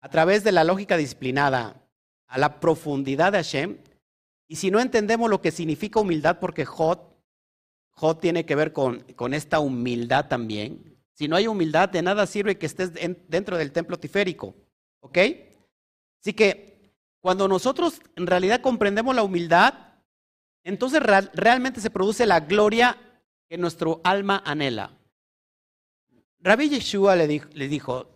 [0.02, 1.82] a través de la lógica disciplinada
[2.26, 3.78] a la profundidad de Hashem,
[4.48, 6.98] y si no entendemos lo que significa humildad, porque Jod,
[7.92, 10.98] Jod tiene que ver con, con esta humildad también.
[11.14, 14.54] Si no hay humildad, de nada sirve que estés dentro del templo tiférico.
[15.00, 15.18] ¿Ok?
[16.20, 16.71] Así que
[17.22, 19.74] cuando nosotros en realidad comprendemos la humildad,
[20.64, 21.00] entonces
[21.32, 22.98] realmente se produce la gloria
[23.48, 24.90] que nuestro alma anhela.
[26.40, 28.06] Rabbi Yeshua le dijo, dijo,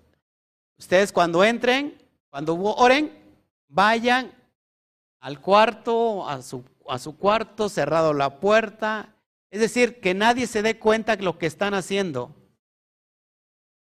[0.77, 1.97] ustedes cuando entren,
[2.31, 3.13] cuando oren,
[3.69, 4.33] vayan
[5.21, 9.15] al cuarto, a su, a su cuarto, cerrado la puerta.
[9.51, 12.35] Es decir, que nadie se dé cuenta de lo que están haciendo.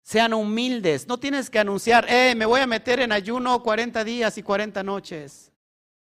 [0.08, 1.06] Sean humildes.
[1.06, 4.82] No tienes que anunciar, eh, me voy a meter en ayuno 40 días y 40
[4.82, 5.52] noches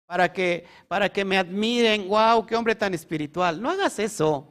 [0.05, 2.07] para que, para que me admiren.
[2.07, 3.61] Wow, qué hombre tan espiritual.
[3.61, 4.47] No hagas eso.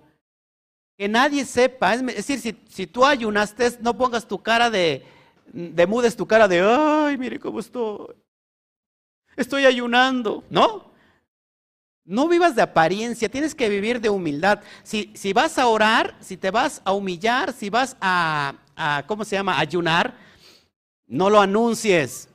[0.98, 1.94] Que nadie sepa.
[1.94, 5.06] Es decir, si, si tú ayunaste, no pongas tu cara de,
[5.50, 8.14] demudes tu cara de, ay, mire cómo estoy
[9.36, 10.90] estoy ayunando, ¿no?
[12.04, 14.60] No vivas de apariencia, tienes que vivir de humildad.
[14.82, 18.54] Si, si vas a orar, si te vas a humillar, si vas a,
[19.06, 20.14] ¿cómo se llama?, ayunar,
[21.06, 22.28] no lo anuncies.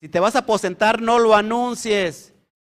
[0.00, 2.34] Si te vas a aposentar, no lo anuncies.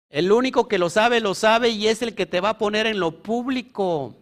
[0.09, 2.87] El único que lo sabe, lo sabe y es el que te va a poner
[2.87, 4.15] en lo público.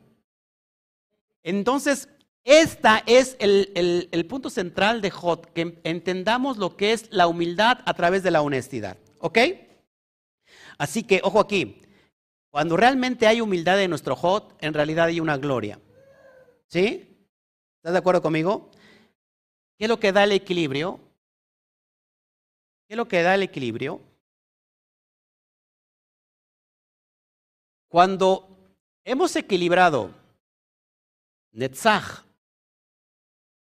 [1.43, 2.09] Entonces,
[2.43, 7.93] este es el, punto central de Jot, que entendamos lo que es la humildad a
[7.93, 8.97] través de la honestidad.
[9.19, 9.39] ¿Ok?
[10.77, 11.81] Así que, ojo aquí,
[12.49, 15.79] cuando realmente hay humildad en nuestro Jot, en realidad hay una gloria.
[16.67, 17.16] ¿Sí?
[17.87, 18.69] ¿Estás de acuerdo conmigo?
[19.77, 20.99] ¿Qué es lo que da el equilibrio?
[22.85, 24.01] ¿Qué es lo que da el equilibrio?
[27.87, 28.49] Cuando
[29.05, 30.13] hemos equilibrado
[31.53, 32.25] Netzach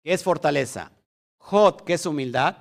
[0.04, 0.92] que es fortaleza,
[1.38, 2.58] Jod, que es humildad,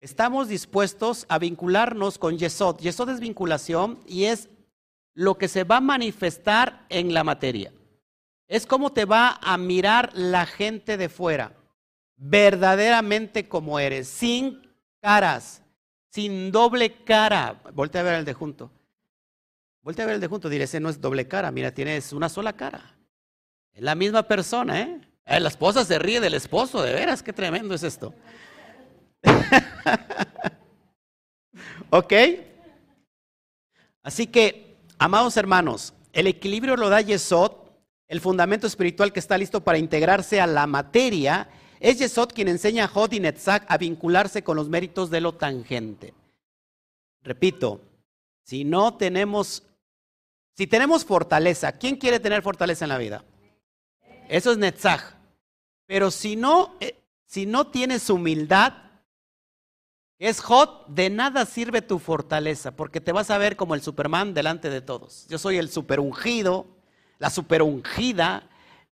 [0.00, 2.78] estamos dispuestos a vincularnos con Yesod.
[2.78, 4.48] Yesod es vinculación y es
[5.12, 7.74] lo que se va a manifestar en la materia.
[8.48, 11.52] Es como te va a mirar la gente de fuera,
[12.16, 14.62] verdaderamente como eres, sin
[15.00, 15.62] caras,
[16.10, 17.60] sin doble cara.
[17.72, 18.70] Voltea a ver el de junto.
[19.82, 22.28] Voltea a ver el de junto, diré, ese no es doble cara, mira, tienes una
[22.28, 22.96] sola cara.
[23.72, 25.00] Es la misma persona, ¿eh?
[25.26, 28.14] Eh, la esposa se ríe del esposo, de veras, qué tremendo es esto.
[31.90, 32.12] ¿Ok?
[34.02, 37.65] Así que, amados hermanos, el equilibrio lo da Yesod,
[38.08, 41.48] el fundamento espiritual que está listo para integrarse a la materia.
[41.80, 45.34] Es Yesod quien enseña a Jod y Netzach a vincularse con los méritos de lo
[45.34, 46.14] tangente.
[47.22, 47.80] Repito,
[48.42, 49.64] si no tenemos,
[50.56, 53.24] si tenemos fortaleza, ¿quién quiere tener fortaleza en la vida?
[54.28, 55.02] Eso es Netzach.
[55.86, 58.74] Pero si no, eh, si no tienes humildad,
[60.18, 64.32] es hot, de nada sirve tu fortaleza, porque te vas a ver como el Superman
[64.32, 65.26] delante de todos.
[65.28, 66.75] Yo soy el super ungido,
[67.18, 68.48] la super ungida,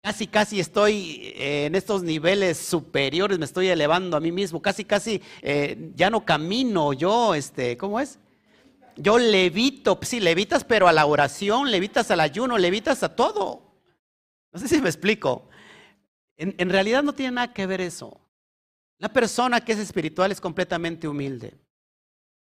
[0.02, 4.86] casi casi estoy eh, en estos niveles superiores, me estoy elevando a mí mismo, casi
[4.86, 8.20] casi eh, ya no camino yo, este, ¿cómo es?
[8.96, 13.62] Yo levito, sí, levitas, pero a la oración, levitas al ayuno, levitas a todo.
[14.52, 15.48] No sé si me explico.
[16.38, 18.20] En, realidad no tiene nada que ver eso.
[19.00, 21.56] La persona que es espiritual es completamente humilde.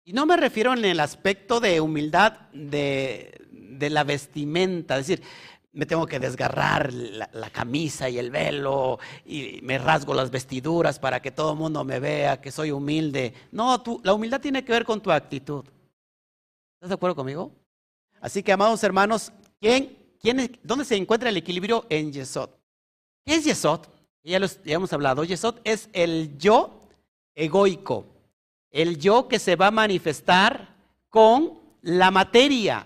[0.03, 5.25] Y no me refiero en el aspecto de humildad de, la vestimenta, es decir,
[5.73, 11.21] me tengo que desgarrar la, camisa y el velo y me rasgo las vestiduras para
[11.21, 13.33] que todo el mundo me vea que soy humilde.
[13.51, 15.63] No, tú, la humildad tiene que ver con tu actitud.
[16.75, 17.51] ¿Estás de acuerdo conmigo?
[18.21, 22.49] Así que, amados hermanos, ¿quién, quién ¿dónde se encuentra el equilibrio en Yesod?
[23.25, 23.81] ¿Qué es Yesod?
[24.23, 25.23] Ya, ya hemos hablado.
[25.23, 26.87] Yesod es el yo
[27.35, 28.05] egoico,
[28.71, 30.75] el yo que se va a manifestar
[31.09, 32.85] con la materia,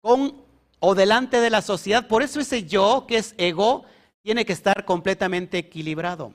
[0.00, 0.47] con
[0.80, 2.06] o delante de la sociedad.
[2.06, 3.84] Por eso ese yo que es ego
[4.22, 6.34] tiene que estar completamente equilibrado.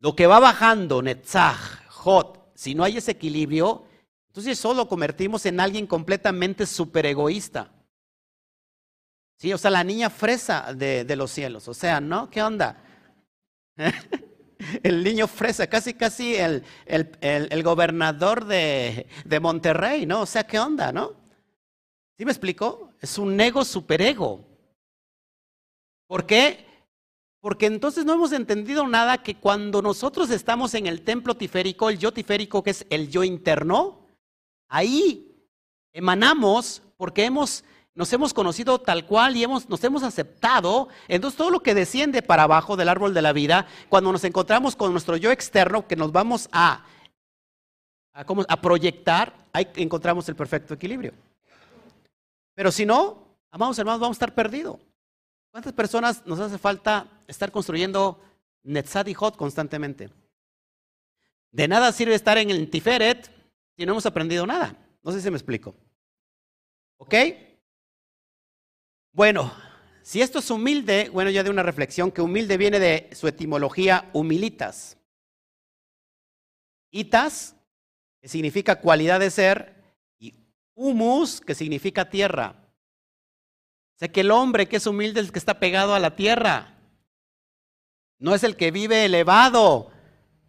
[0.00, 3.84] Lo que va bajando, Netzach, Jot, si no hay ese equilibrio,
[4.28, 7.70] entonces solo convertimos en alguien completamente super egoísta.
[9.38, 11.68] Sí, o sea, la niña fresa de, los cielos.
[11.68, 12.30] O sea, ¿no?
[12.30, 12.78] ¿Qué onda?
[14.82, 20.22] el niño fresa, casi, casi el, el, gobernador de, de, Monterrey, ¿no?
[20.22, 21.23] O sea, ¿qué onda, no?
[22.16, 22.90] ¿Sí me explico?
[23.00, 24.44] Es un ego superego.
[26.06, 26.64] ¿Por qué?
[27.40, 31.98] Porque entonces no hemos entendido nada que cuando nosotros estamos en el templo tiférico, el
[31.98, 34.04] yo tiférico, que es el yo interno,
[34.74, 35.32] Ahí
[35.92, 37.62] emanamos porque hemos,
[37.94, 40.88] nos hemos conocido tal cual y hemos, nos hemos aceptado.
[41.06, 44.74] Entonces todo lo que desciende para abajo del árbol de la vida, cuando nos encontramos
[44.74, 46.84] con nuestro yo externo, que nos vamos a,
[48.14, 51.12] a, a proyectar, ahí encontramos el perfecto equilibrio.
[52.54, 54.80] Pero si no, amados hermanos, vamos a estar perdidos.
[55.50, 58.20] ¿Cuántas personas nos hace falta estar construyendo
[58.62, 60.10] Netzad y Hot constantemente?
[61.52, 63.30] De nada sirve estar en el Tiferet
[63.76, 64.76] si no hemos aprendido nada.
[65.02, 65.74] No sé si me explico.
[66.96, 67.14] ¿Ok?
[69.12, 69.52] Bueno,
[70.02, 74.10] si esto es humilde, bueno, ya de una reflexión que humilde viene de su etimología
[74.12, 74.96] humilitas.
[76.90, 77.54] Itas,
[78.20, 79.73] que significa cualidad de ser,
[80.74, 82.54] humus, que significa tierra.
[83.96, 86.16] O sea que el hombre que es humilde es el que está pegado a la
[86.16, 86.74] tierra.
[88.18, 89.90] No es el que vive elevado,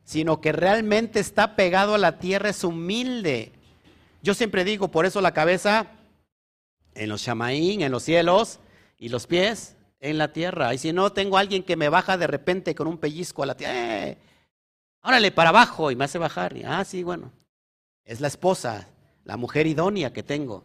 [0.04, 3.52] sino que realmente está pegado a la tierra, es humilde.
[4.22, 5.88] Yo siempre digo, por eso la cabeza
[6.94, 8.60] en los chamaín, en los cielos,
[8.98, 10.74] y los pies en la tierra.
[10.74, 13.48] Y si no, tengo a alguien que me baja de repente con un pellizco a
[13.48, 14.18] la tierra, ¡eh!
[15.02, 16.56] órale, para abajo, y me hace bajar.
[16.56, 17.32] Y, ah, sí, bueno,
[18.04, 18.88] es la esposa,
[19.26, 20.64] la mujer idónea que tengo,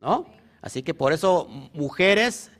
[0.00, 0.26] ¿no?
[0.62, 2.50] Así que por eso, mujeres,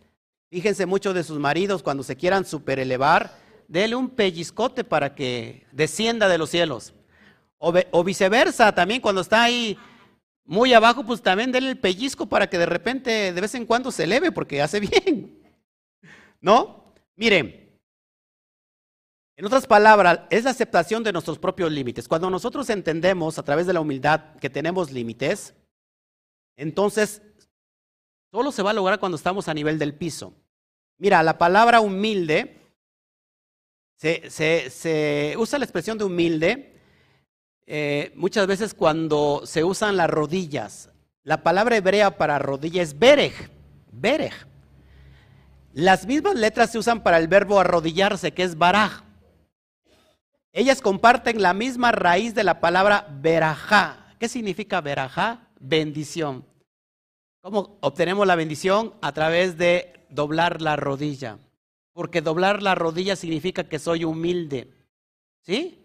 [0.50, 6.28] fíjense mucho de sus maridos cuando se quieran superelevar, dele un pellizcote para que descienda
[6.28, 6.92] de los cielos.
[7.58, 9.78] O, viceversa, también cuando está ahí
[10.44, 13.90] muy abajo, pues también dele el pellizco para que de repente, de vez en cuando
[13.90, 15.38] se eleve, porque hace bien.
[16.42, 16.92] ¿No?
[17.16, 17.63] Miren,
[19.36, 22.06] en otras palabras, es la aceptación de nuestros propios límites.
[22.06, 25.54] Cuando nosotros entendemos a través de la humildad que tenemos límites,
[26.56, 27.20] entonces
[28.30, 30.34] solo se va a lograr cuando estamos a nivel del piso.
[30.98, 32.60] Mira, la palabra humilde
[33.96, 36.80] se, usa la expresión de humilde
[37.66, 40.90] eh, muchas veces cuando se usan las rodillas.
[41.22, 43.50] La palabra hebrea para rodilla es berej,
[43.90, 44.34] berej.
[45.72, 49.02] Las mismas letras se usan para el verbo arrodillarse, que es baraj.
[50.54, 54.14] Ellas comparten la misma raíz de la palabra verajá.
[54.18, 55.48] ¿Qué significa verajá?
[55.60, 56.46] Bendición.
[57.42, 58.94] ¿Cómo obtenemos la bendición?
[59.02, 61.38] A través de doblar la rodilla
[61.94, 64.68] porque doblar la rodilla significa que soy humilde.
[65.42, 65.80] ¿Sí?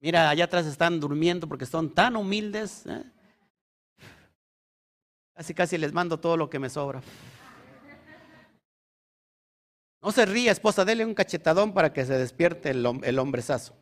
[0.00, 2.84] Mira, allá atrás están durmiendo porque son tan humildes.
[2.86, 3.04] ¿eh?
[5.34, 7.00] Casi, casi les mando todo lo que me sobra.
[10.04, 13.74] No se ría, esposa, dele un cachetadón para que se despierte el, el hombrezazo.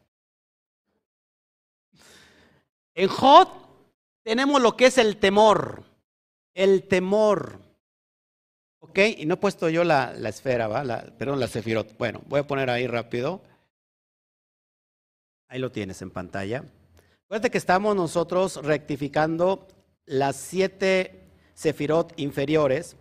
[2.94, 3.48] En Jod
[4.22, 5.82] tenemos lo que es el temor.
[6.54, 7.58] El temor.
[8.78, 10.84] Ok, y no he puesto yo la, esfera, ¿va?
[11.18, 11.98] perdón, la sefirot.
[11.98, 13.42] Bueno, voy a poner ahí rápido.
[15.48, 16.64] Ahí lo tienes en pantalla.
[17.24, 19.66] Acuérdate que estamos nosotros rectificando
[20.04, 22.96] las siete sefirot inferiores.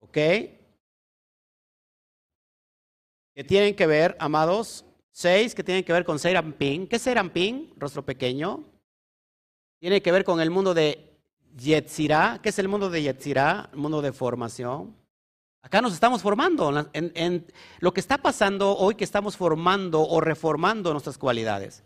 [0.00, 0.18] ¿Ok?
[3.44, 6.86] Tienen que ver, amados, seis que tienen que ver con Serampín.
[6.86, 7.72] ¿Qué es Serampín?
[7.76, 8.64] Rostro pequeño.
[9.78, 11.10] Tiene que ver con el mundo de
[11.56, 13.70] Yetzirah, ¿qué es el mundo de Yetzirah?
[13.72, 14.96] El mundo de formación.
[15.62, 16.70] Acá nos estamos formando.
[17.80, 21.82] Lo que está pasando hoy que estamos formando o reformando nuestras cualidades.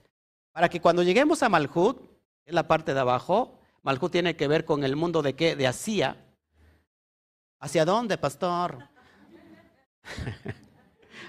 [0.52, 2.00] Para que cuando lleguemos a Malhut,
[2.46, 5.56] en la parte de abajo, Malhut tiene que ver con el mundo de qué?
[5.56, 6.16] De Asia.
[7.58, 8.88] ¿Hacia dónde, pastor?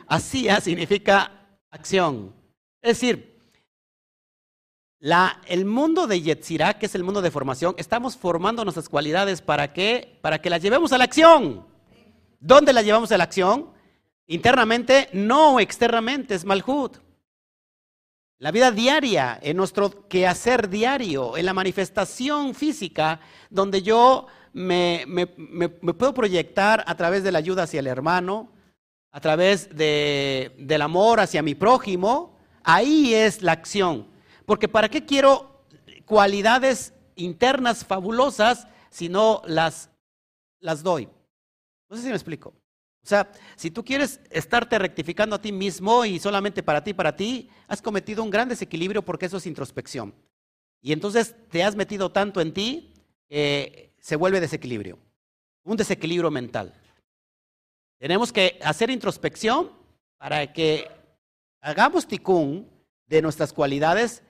[0.07, 1.31] Asia significa
[1.71, 2.33] acción.
[2.81, 3.35] Es decir,
[5.47, 9.73] el mundo de Yetzirah, que es el mundo de formación, estamos formando nuestras cualidades para
[9.73, 11.65] que, para que las llevemos a la acción.
[12.39, 13.71] ¿Dónde las llevamos a la acción?
[14.27, 16.97] Internamente, no externamente, es Malhut.
[18.39, 25.05] La vida diaria, en nuestro quehacer diario, en la manifestación física, donde yo me,
[25.97, 28.51] puedo proyectar a través de la ayuda hacia el hermano,
[29.15, 34.07] a través del amor hacia mi prójimo, ahí es la acción.
[34.45, 35.63] Porque ¿para qué quiero
[36.03, 39.89] cualidades internas fabulosas si no las,
[40.59, 41.07] las doy?
[41.89, 42.49] No sé si me explico.
[42.49, 47.15] O sea, si tú quieres estarte rectificando a ti mismo y solamente para ti, para
[47.15, 50.13] ti, has cometido un gran desequilibrio porque eso es introspección.
[50.81, 52.91] Y entonces te has metido tanto en ti
[53.29, 54.99] que se vuelve desequilibrio,
[55.63, 56.73] un desequilibrio mental.
[57.99, 59.71] Tenemos que hacer introspección
[60.17, 60.87] para que
[61.61, 62.69] hagamos ticún
[63.07, 64.23] de nuestras cualidades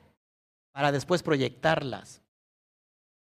[0.72, 2.22] para después proyectarlas.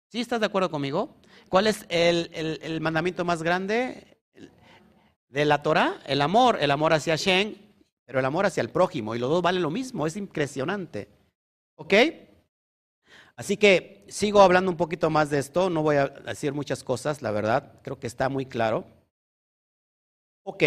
[0.09, 1.15] ¿Sí estás de acuerdo conmigo?
[1.49, 4.17] ¿Cuál es el, mandamiento más grande?
[5.29, 7.55] de la Torah, el amor, el amor hacia Hashem,
[8.05, 11.09] pero el amor hacia el prójimo, y los dos valen lo mismo, es impresionante.
[11.75, 11.93] ¿Ok?
[13.35, 17.21] Así que sigo hablando un poquito más de esto, no voy a decir muchas cosas,
[17.21, 18.85] la verdad, creo que está muy claro.
[20.49, 20.63] Ok.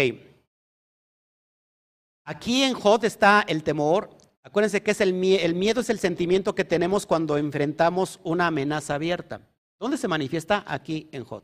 [2.23, 4.11] Aquí en Jod está el temor.
[4.43, 8.93] Acuérdense que es el, el miedo es el sentimiento que tenemos cuando enfrentamos una amenaza
[8.93, 9.41] abierta.
[9.79, 10.63] ¿Dónde se manifiesta?
[10.67, 11.41] Aquí en Jod.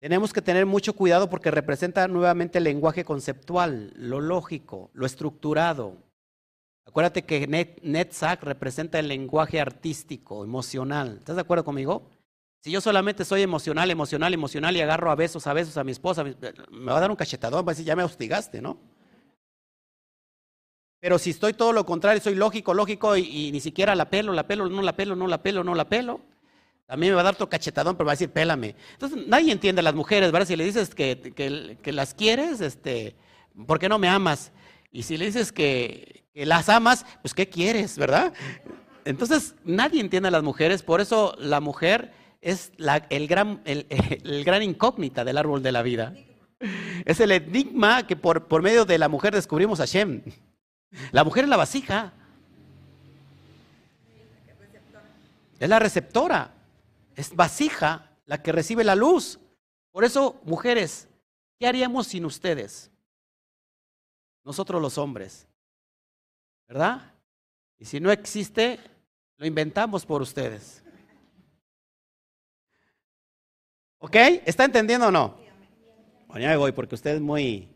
[0.00, 5.96] Tenemos que tener mucho cuidado porque representa nuevamente el lenguaje conceptual, lo lógico, lo estructurado.
[6.86, 7.48] Acuérdate que
[7.82, 11.16] Netzach representa el lenguaje artístico, emocional.
[11.18, 12.08] ¿Estás de acuerdo conmigo?
[12.64, 15.92] Si yo solamente soy emocional, emocional, emocional y agarro a besos, a besos a mi
[15.92, 18.78] esposa, me va a dar un cachetadón, va a decir, ya me hostigaste, ¿no?
[20.98, 24.46] Pero si estoy todo lo contrario, soy lógico, lógico y, ni siquiera la pelo, la
[24.46, 26.22] pelo, no la pelo, no la pelo, no la pelo,
[26.96, 28.76] mí me va a dar tu cachetadón, pero va a decir, pélame.
[28.92, 30.48] Entonces, nadie entiende a las mujeres, ¿verdad?
[30.48, 31.34] Si le dices que,
[31.82, 33.14] que, las quieres, este,
[33.66, 34.52] ¿por qué no me amas?
[34.90, 38.32] Y si le dices que, las amas, pues ¿qué quieres, verdad?
[39.04, 43.86] Entonces, nadie entiende a las mujeres, por eso la mujer es la, el, gran, el,
[43.90, 46.14] el, gran incógnita del árbol de la vida.
[47.04, 50.22] Es el enigma que por, por medio de la mujer descubrimos a Shem.
[51.10, 52.12] La mujer es la vasija.
[55.58, 56.54] Es la receptora.
[57.16, 59.40] Es vasija la que recibe la luz.
[59.90, 61.08] Por eso, mujeres,
[61.58, 62.90] ¿qué haríamos sin ustedes?
[64.44, 65.48] Nosotros los hombres.
[66.68, 67.14] ¿Verdad?
[67.78, 68.78] Y si no existe,
[69.38, 70.83] lo inventamos por ustedes.
[74.04, 74.16] ¿Ok?
[74.44, 75.34] ¿Está entendiendo o no?
[76.26, 77.70] Bueno, ya me voy porque usted es muy,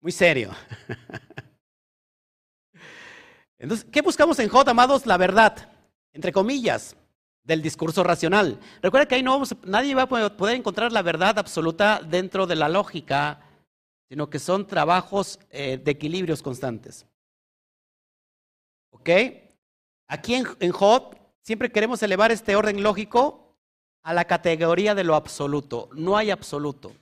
[0.00, 0.50] muy serio.
[3.60, 5.06] Entonces, ¿qué buscamos en J, amados?
[5.06, 5.70] La verdad,
[6.12, 6.96] entre comillas
[7.44, 8.58] del discurso racional.
[8.82, 12.56] Recuerda que ahí no vamos, nadie va a poder encontrar la verdad absoluta dentro de
[12.56, 13.38] la lógica,
[14.08, 17.06] sino que son trabajos eh, de equilibrios constantes.
[18.90, 19.10] ¿Ok?
[20.08, 20.72] Aquí en, en
[21.42, 23.45] siempre queremos elevar este orden lógico
[24.06, 25.88] a la categoría de lo absoluto.
[25.92, 26.92] No hay absoluto.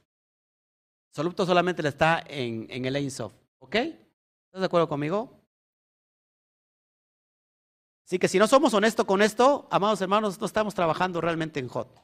[1.11, 3.35] Absoluto solamente está en, en el Ein Sof.
[3.59, 3.75] ¿Ok?
[3.75, 5.39] ¿Estás de acuerdo conmigo?
[8.07, 11.69] Así que si no somos honestos con esto, amados hermanos, no estamos trabajando realmente en
[11.69, 11.95] hot.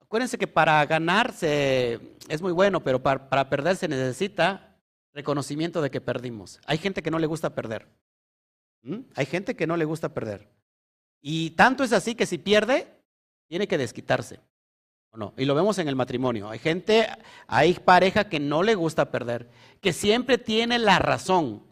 [0.00, 4.76] Acuérdense que para ganarse es muy bueno, pero para, para perder se necesita
[5.14, 6.58] reconocimiento de que perdimos.
[6.66, 7.86] Hay gente que no le gusta perder.
[8.82, 9.02] ¿Mm?
[9.14, 10.48] Hay gente que no le gusta perder.
[11.20, 12.99] Y tanto es así que si pierde,
[13.50, 14.40] tiene que desquitarse.
[15.10, 15.34] ¿O no?
[15.36, 16.48] Y lo vemos en el matrimonio.
[16.48, 17.06] Hay gente,
[17.46, 19.50] hay pareja que no le gusta perder,
[19.82, 21.68] que siempre tiene la razón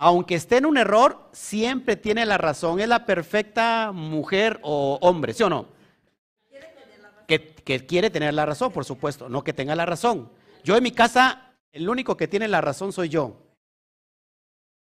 [0.00, 2.78] aunque esté en un error, siempre tiene la razón.
[2.78, 5.66] Es la perfecta mujer o hombre, ¿sí o no?
[7.26, 10.30] Que, que, quiere tener la razón, por supuesto, no que tenga la razón.
[10.62, 13.42] Yo en mi casa, el único que tiene la razón soy yo.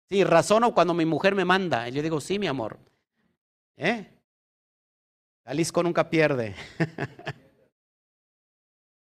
[0.08, 1.88] Sí, razono cuando mi mujer me manda.
[1.88, 2.78] Y yo digo, sí, mi amor.
[3.76, 4.06] ¿Eh?
[5.50, 6.54] Jalisco nunca pierde.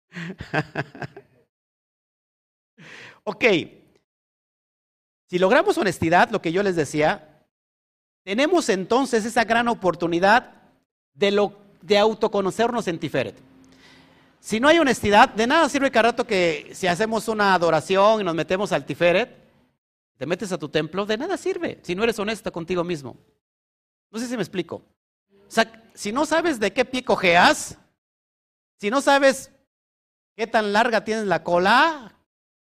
[3.24, 3.44] ok.
[5.26, 7.44] Si logramos honestidad, lo que yo les decía,
[8.24, 10.62] tenemos entonces esa gran oportunidad
[11.12, 13.36] de, lo, de autoconocernos en Tiferet.
[14.40, 18.24] Si no hay honestidad, de nada sirve cada rato que si hacemos una adoración y
[18.24, 19.28] nos metemos al Tiferet,
[20.16, 23.18] te metes a tu templo, de nada sirve si no eres honesto contigo mismo.
[24.10, 24.82] No sé si me explico.
[25.50, 27.76] O sea, si no sabes de qué pie cojeas,
[28.78, 29.50] si no sabes
[30.36, 32.14] qué tan larga tienes la cola,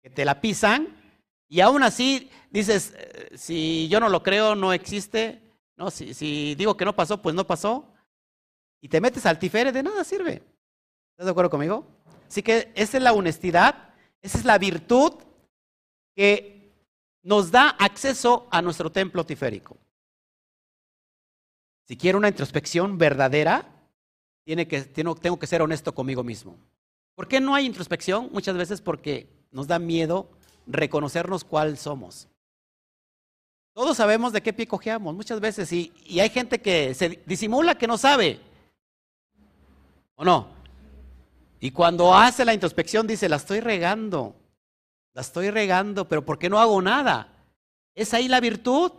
[0.00, 0.96] que te la pisan,
[1.48, 5.42] y aún así dices, eh, si yo no lo creo, no existe.
[5.76, 7.92] No, si, si digo que no pasó, pues no pasó.
[8.80, 10.34] Y te metes al tifere, de nada sirve.
[11.10, 11.84] ¿Estás de acuerdo conmigo?
[12.28, 15.14] Así que esa es la honestidad, esa es la virtud
[16.14, 16.72] que
[17.24, 19.78] nos da acceso a nuestro templo tiférico.
[21.88, 23.66] Si quiero una introspección verdadera,
[24.44, 26.58] tiene que, tengo que ser honesto conmigo mismo.
[27.14, 28.28] ¿Por qué no hay introspección?
[28.30, 30.28] Muchas veces porque nos da miedo
[30.66, 32.28] reconocernos cuál somos.
[33.72, 37.86] Todos sabemos de qué pie cojeamos muchas veces y, hay gente que se disimula que
[37.86, 38.38] no sabe.
[40.16, 40.48] ¿O no?
[41.58, 44.36] Y cuando hace la introspección dice, la estoy regando,
[45.14, 47.32] la estoy regando, pero ¿por qué no hago nada?
[47.94, 48.92] Es ahí la virtud.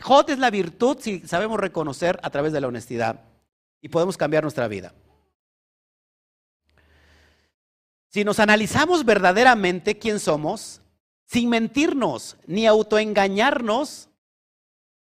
[0.00, 3.20] Jot es la virtud si sabemos reconocer a través de la honestidad
[3.80, 4.94] y podemos cambiar nuestra vida.
[8.08, 10.80] Si nos analizamos verdaderamente quién somos,
[11.26, 14.08] sin mentirnos ni autoengañarnos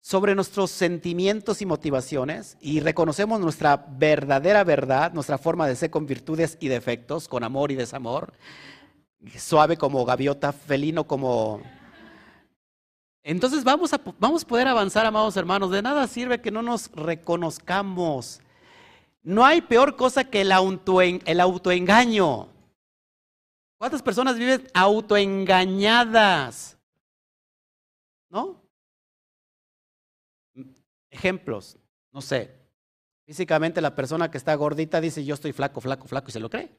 [0.02, 6.08] sobre nuestros sentimientos y motivaciones y reconocemos nuestra verdadera verdad, nuestra forma de ser con
[6.08, 8.34] virtudes y defectos, con amor y desamor,
[9.38, 11.62] suave como gaviota, felino como...
[13.28, 15.70] Entonces vamos a, vamos a poder avanzar, amados hermanos.
[15.70, 18.40] De nada sirve que no nos reconozcamos.
[19.22, 22.48] No hay peor cosa que el, autoengaño.
[23.78, 26.78] ¿Cuántas personas viven autoengañadas?
[28.30, 28.64] ¿No?
[31.10, 31.78] Ejemplos,
[32.14, 32.56] no sé.
[33.26, 36.50] Físicamente la persona que está gordita dice yo estoy flaco, flaco, flaco y se lo
[36.50, 36.72] cree.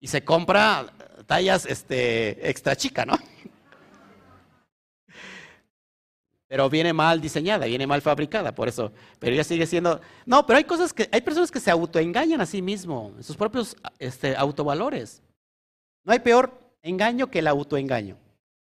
[0.00, 0.92] Y se compra
[1.24, 3.14] tallas este, extra chica, ¿no?
[6.52, 8.92] Pero viene mal diseñada, viene mal fabricada, por eso.
[9.18, 10.02] Pero ella sigue siendo.
[10.26, 11.08] No, pero hay cosas que.
[11.10, 15.22] Hay personas que se autoengañan a sí mismos, en sus propios este, autovalores.
[16.04, 18.18] No hay peor engaño que el autoengaño.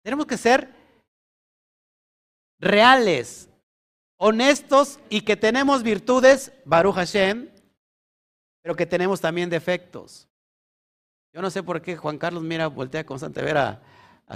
[0.02, 0.68] Tenemos que ser
[2.58, 3.48] reales,
[4.16, 7.50] honestos y que tenemos virtudes, Baruch Hashem,
[8.62, 10.26] pero que tenemos también defectos.
[11.32, 13.80] Yo no sé por qué Juan Carlos mira, voltea constante a ver a,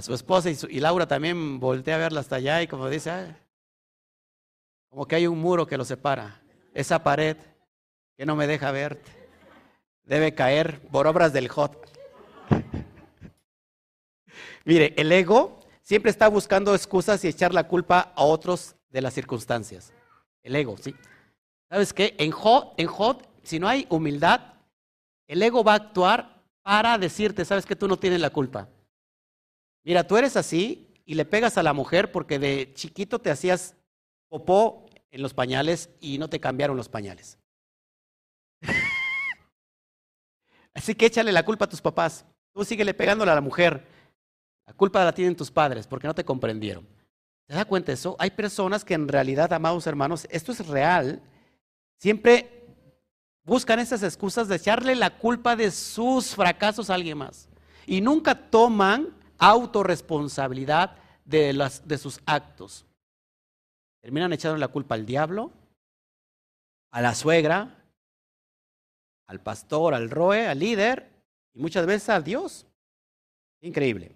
[0.01, 3.35] su esposa y, Laura también voltea a verla hasta allá y como dice,
[4.91, 6.41] como que hay un muro que lo separa.
[6.73, 7.37] Esa pared
[8.17, 9.09] que no me deja verte
[10.03, 11.77] debe caer por obras del Hot.
[14.65, 19.13] Mire, el ego siempre está buscando excusas y echar la culpa a otros de las
[19.13, 19.93] circunstancias.
[20.43, 20.93] El ego, ¿sí?
[21.69, 22.13] ¿Sabes qué?
[22.17, 22.89] En Jod, en
[23.43, 24.55] si no hay humildad,
[25.25, 28.67] el ego va a actuar para decirte, ¿sabes que tú no tienes la culpa?
[29.85, 33.77] Mira, tú eres así y le pegas a la mujer porque de chiquito te hacías
[34.31, 37.37] popó en los pañales y no te cambiaron los pañales.
[40.73, 42.25] así que échale la culpa a tus papás.
[42.53, 43.85] Tú síguele pegándole a la mujer.
[44.65, 46.87] La culpa la tienen tus padres porque no te comprendieron.
[47.45, 48.15] ¿Te das cuenta de eso?
[48.19, 51.21] Hay personas que en realidad, amados hermanos, esto es real,
[51.97, 52.63] siempre
[53.43, 57.49] buscan esas excusas de echarle la culpa de sus fracasos a alguien más.
[57.85, 62.85] Y nunca toman autorresponsabilidad de, las, de sus actos.
[64.01, 65.51] Terminan echando la culpa al diablo,
[66.91, 67.85] a la suegra,
[69.27, 71.09] al pastor, al roe, al líder
[71.53, 72.65] y muchas veces a Dios.
[73.61, 74.15] Increíble.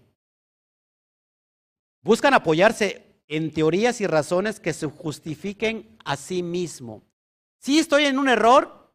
[2.02, 7.04] Buscan apoyarse en teorías y razones que se justifiquen a sí mismo.
[7.60, 8.94] Sí estoy en un error,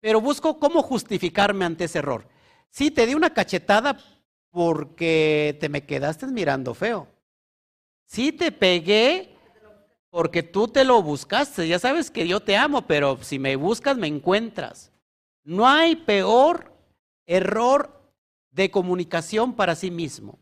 [0.00, 2.28] pero busco cómo justificarme ante ese error.
[2.70, 3.98] Sí te di una cachetada
[4.50, 7.08] porque te me quedaste mirando feo.
[8.06, 9.35] Sí te pegué
[10.10, 11.68] porque tú te lo buscaste.
[11.68, 14.92] Ya sabes que yo te amo, pero si me buscas me encuentras.
[15.44, 16.72] No hay peor
[17.26, 18.02] error
[18.50, 20.38] de comunicación para sí mismo.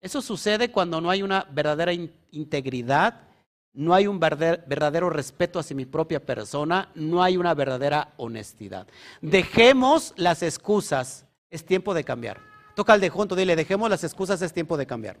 [0.00, 1.92] Eso sucede cuando no hay una verdadera
[2.30, 3.28] integridad,
[3.72, 8.86] no hay un verdadero respeto hacia mi propia persona, no hay una verdadera honestidad.
[9.20, 12.40] Dejemos las excusas, es tiempo de cambiar.
[12.74, 15.18] Toca al de junto, dile, dejemos las excusas, es tiempo de cambiar.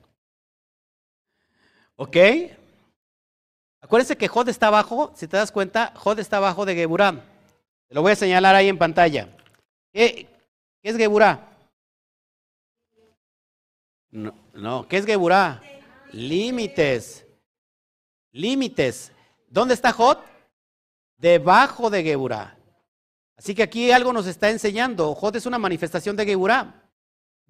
[1.96, 2.16] ¿Ok?
[3.80, 7.12] Acuérdense que Jod está abajo, si te das cuenta, Jod está abajo de Geburah.
[7.88, 9.28] Te lo voy a señalar ahí en pantalla.
[9.92, 10.28] ¿Qué,
[10.82, 11.46] es Geburah?
[14.10, 14.86] No.
[14.88, 15.62] ¿qué es Geburah?
[16.12, 17.24] Límites.
[18.32, 19.12] Límites.
[19.48, 20.22] ¿Dónde está Jot?
[21.16, 22.56] Debajo de Geburah.
[23.36, 25.14] Así que aquí algo nos está enseñando.
[25.14, 26.74] Jot es una manifestación de Geburah.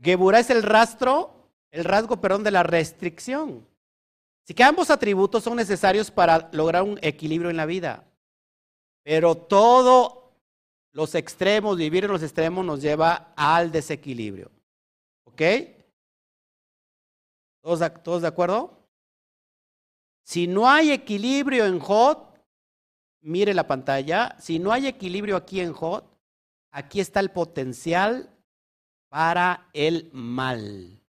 [0.01, 3.67] Geburah es el rastro, el rasgo, perdón, de la restricción.
[4.49, 8.11] Así que ambos atributos son necesarios para lograr un equilibrio en la vida.
[9.03, 10.33] Pero todos
[10.93, 14.51] los extremos, vivir en los extremos nos lleva al desequilibrio.
[15.25, 15.43] ¿Ok?
[17.61, 18.89] ¿Todos, de acuerdo?
[20.25, 22.17] Si no hay equilibrio en Jod,
[23.21, 26.05] mire la pantalla, si no hay equilibrio aquí en Jod,
[26.71, 28.35] aquí está el potencial
[29.11, 31.03] para el mal,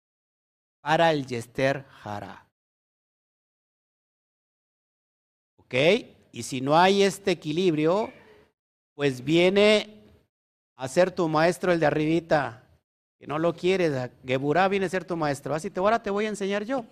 [0.81, 2.48] para el Yester Jara.
[5.69, 5.75] ¿Ok?
[6.33, 8.11] Y si no hay este equilibrio,
[8.95, 10.03] pues viene
[10.77, 12.65] a ser tu maestro el de arribita,
[13.19, 14.11] que no lo quieres.
[14.25, 15.55] Geburá viene a ser tu maestro.
[15.55, 16.87] Así te ahora te voy a enseñar yo.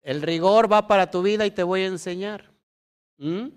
[0.00, 2.50] El rigor va para tu vida y te voy a enseñar.
[3.18, 3.48] ¿Mm?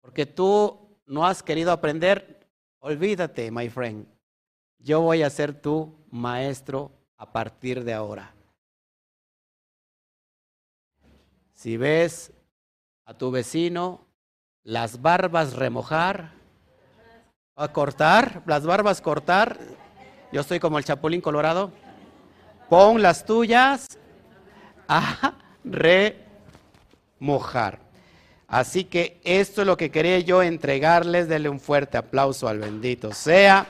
[0.00, 2.48] Porque tú no has querido aprender.
[2.78, 4.06] Olvídate, my friend.
[4.78, 8.34] Yo voy a ser tu maestro a partir de ahora.
[11.52, 12.32] Si ves
[13.06, 14.04] a tu vecino
[14.64, 16.32] las barbas remojar,
[17.54, 19.58] a cortar, las barbas cortar,
[20.32, 21.70] yo estoy como el chapulín colorado,
[22.68, 23.86] pon las tuyas
[24.88, 25.34] a
[25.64, 26.26] remojar.
[28.48, 31.28] Así que esto es lo que quería yo entregarles.
[31.28, 33.66] Denle un fuerte aplauso al bendito sea.